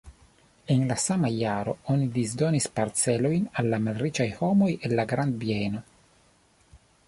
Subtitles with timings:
[0.75, 5.87] En la sama jaro oni disdonis parcelojn al la malriĉaj homoj el la grandbieno.